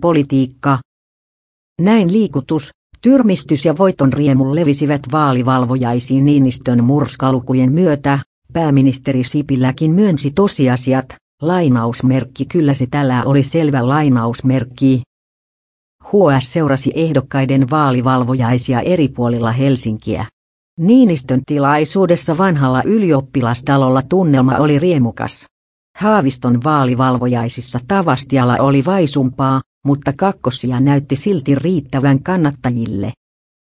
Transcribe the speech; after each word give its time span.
politiikka. 0.00 0.78
Näin 1.80 2.12
liikutus, 2.12 2.70
tyrmistys 3.02 3.64
ja 3.64 3.74
voiton 3.78 4.12
riemu 4.12 4.54
levisivät 4.54 5.00
vaalivalvojaisiin 5.12 6.24
Niinistön 6.24 6.84
murskalukujen 6.84 7.72
myötä, 7.72 8.18
pääministeri 8.52 9.24
Sipiläkin 9.24 9.90
myönsi 9.90 10.30
tosiasiat, 10.30 11.14
lainausmerkki 11.42 12.44
kyllä 12.44 12.74
se 12.74 12.86
tällä 12.90 13.22
oli 13.24 13.42
selvä 13.42 13.88
lainausmerkki. 13.88 15.02
HS 16.04 16.52
seurasi 16.52 16.92
ehdokkaiden 16.94 17.70
vaalivalvojaisia 17.70 18.80
eri 18.80 19.08
puolilla 19.08 19.52
Helsinkiä. 19.52 20.26
Niinistön 20.78 21.40
tilaisuudessa 21.46 22.38
vanhalla 22.38 22.82
ylioppilastalolla 22.82 24.02
tunnelma 24.02 24.56
oli 24.56 24.78
riemukas. 24.78 25.46
Haaviston 25.98 26.64
vaalivalvojaisissa 26.64 27.78
Tavastialla 27.88 28.56
oli 28.56 28.84
vaisumpaa, 28.84 29.60
mutta 29.84 30.12
kakkosia 30.16 30.80
näytti 30.80 31.16
silti 31.16 31.54
riittävän 31.54 32.22
kannattajille. 32.22 33.12